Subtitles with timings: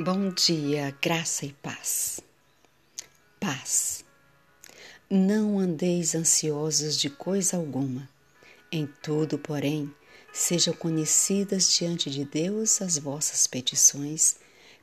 [0.00, 2.20] Bom dia, graça e paz.
[3.40, 4.04] Paz.
[5.10, 8.08] Não andeis ansiosos de coisa alguma.
[8.70, 9.92] Em tudo, porém,
[10.32, 14.36] sejam conhecidas diante de Deus as vossas petições,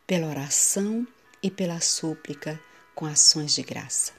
[0.06, 1.08] pela oração
[1.42, 2.60] e pela súplica,
[2.94, 4.12] com ações de graça.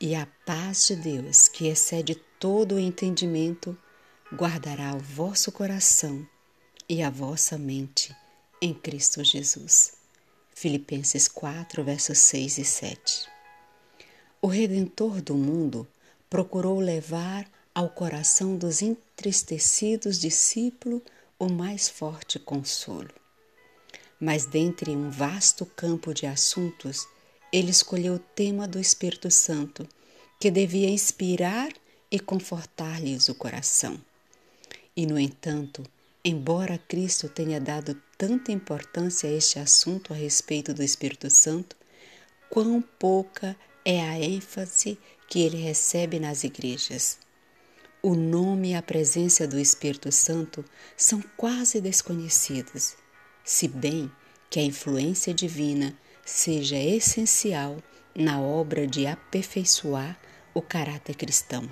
[0.00, 3.76] E a paz de Deus, que excede todo o entendimento,
[4.32, 6.26] guardará o vosso coração
[6.88, 8.16] e a vossa mente
[8.58, 10.02] em Cristo Jesus.
[10.54, 13.28] Filipenses 4, versos 6 e 7.
[14.40, 15.86] O Redentor do mundo
[16.30, 21.02] procurou levar ao coração dos entristecidos discípulos
[21.40, 23.10] o mais forte consolo.
[24.20, 27.04] Mas dentre um vasto campo de assuntos,
[27.52, 29.86] ele escolheu o tema do Espírito Santo,
[30.40, 31.72] que devia inspirar
[32.10, 34.00] e confortar-lhes o coração.
[34.96, 35.82] E, no entanto,
[36.24, 41.76] embora Cristo tenha dado tanta importância a este assunto a respeito do Espírito Santo,
[42.48, 47.18] quão pouca é a ênfase que ele recebe nas igrejas.
[48.02, 50.64] O nome e a presença do Espírito Santo
[50.96, 52.96] são quase desconhecidos,
[53.44, 54.10] se bem
[54.48, 57.76] que a influência divina seja essencial
[58.14, 60.18] na obra de aperfeiçoar
[60.54, 61.68] o caráter cristão.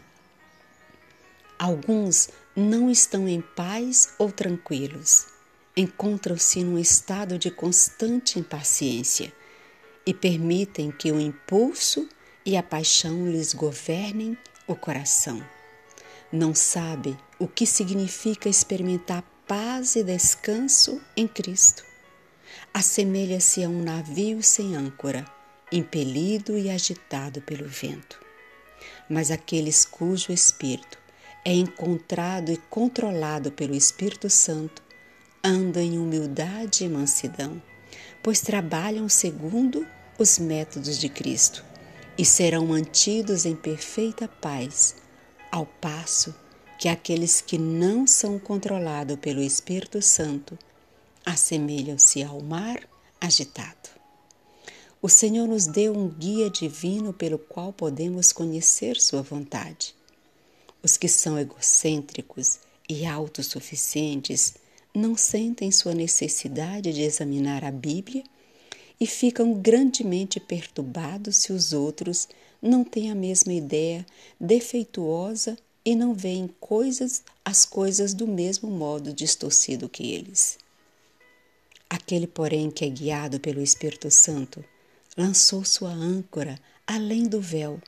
[1.62, 5.26] Alguns não estão em paz ou tranquilos
[5.76, 9.32] encontram-se num estado de constante impaciência
[10.04, 12.08] e permitem que o impulso
[12.44, 15.40] e a paixão lhes governem o coração.
[16.32, 21.84] Não sabe o que significa experimentar paz e descanso em Cristo.
[22.74, 25.24] Assemelha-se a um navio sem âncora,
[25.70, 28.20] impelido e agitado pelo vento.
[29.08, 31.01] Mas aqueles cujo espírito
[31.44, 34.82] é encontrado e controlado pelo Espírito Santo
[35.42, 37.60] andam em humildade e mansidão,
[38.22, 39.86] pois trabalham segundo
[40.18, 41.64] os métodos de Cristo
[42.16, 44.94] e serão mantidos em perfeita paz,
[45.50, 46.34] ao passo
[46.78, 50.58] que aqueles que não são controlados pelo Espírito Santo
[51.24, 52.80] assemelham-se ao mar
[53.20, 53.90] agitado.
[55.00, 59.94] O Senhor nos deu um guia divino pelo qual podemos conhecer Sua vontade.
[60.82, 64.54] Os que são egocêntricos e autossuficientes
[64.94, 68.24] não sentem sua necessidade de examinar a Bíblia
[69.00, 72.28] e ficam grandemente perturbados se os outros
[72.60, 74.04] não têm a mesma ideia
[74.40, 80.58] defeituosa e não veem coisas as coisas do mesmo modo distorcido que eles.
[81.90, 84.64] Aquele, porém, que é guiado pelo Espírito Santo,
[85.16, 87.80] lançou sua âncora além do véu,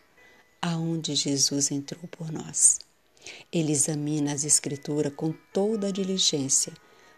[0.64, 2.78] aonde Jesus entrou por nós.
[3.52, 6.72] Ele examina as Escrituras com toda a diligência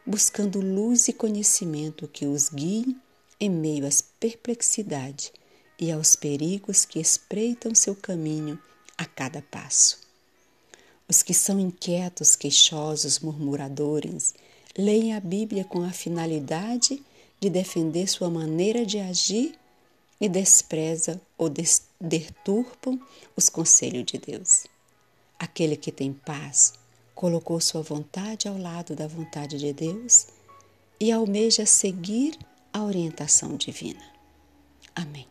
[0.05, 2.97] buscando luz e conhecimento que os guiem
[3.39, 5.33] em meio às perplexidades
[5.79, 8.59] e aos perigos que espreitam seu caminho
[8.99, 10.01] a cada passo.
[11.09, 14.35] Os que são inquietos, queixosos, murmuradores,
[14.77, 17.01] leem a Bíblia com a finalidade
[17.41, 19.57] de defender sua maneira de agir
[20.21, 21.49] e despreza ou
[22.01, 23.01] deturpam
[23.37, 24.67] os conselhos de Deus.
[25.39, 26.75] Aquele que tem paz
[27.15, 30.27] colocou sua vontade ao lado da vontade de Deus
[31.01, 32.39] e almeja seguir
[32.73, 34.05] a orientação divina.
[34.95, 35.27] Amém.